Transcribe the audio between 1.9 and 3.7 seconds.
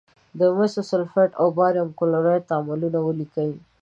کلورایډ تعامل ولیکئ.